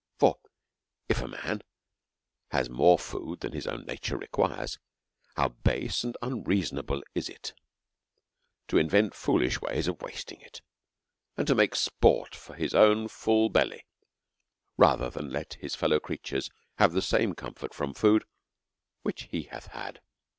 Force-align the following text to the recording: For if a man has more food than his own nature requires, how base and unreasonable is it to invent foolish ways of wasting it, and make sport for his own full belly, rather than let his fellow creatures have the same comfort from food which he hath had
For 0.17 0.39
if 1.07 1.21
a 1.21 1.27
man 1.27 1.61
has 2.49 2.71
more 2.71 2.97
food 2.97 3.41
than 3.41 3.53
his 3.53 3.67
own 3.67 3.85
nature 3.85 4.17
requires, 4.17 4.79
how 5.35 5.49
base 5.49 6.03
and 6.03 6.17
unreasonable 6.23 7.03
is 7.13 7.29
it 7.29 7.53
to 8.69 8.79
invent 8.79 9.13
foolish 9.13 9.61
ways 9.61 9.87
of 9.87 10.01
wasting 10.01 10.41
it, 10.41 10.61
and 11.37 11.55
make 11.55 11.75
sport 11.75 12.33
for 12.33 12.55
his 12.55 12.73
own 12.73 13.09
full 13.09 13.49
belly, 13.49 13.85
rather 14.75 15.11
than 15.11 15.29
let 15.29 15.53
his 15.61 15.75
fellow 15.75 15.99
creatures 15.99 16.49
have 16.79 16.93
the 16.93 17.01
same 17.03 17.35
comfort 17.35 17.71
from 17.71 17.93
food 17.93 18.23
which 19.03 19.25
he 19.25 19.43
hath 19.43 19.67
had 19.67 20.01